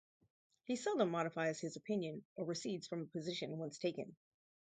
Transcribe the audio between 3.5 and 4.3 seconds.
once taken.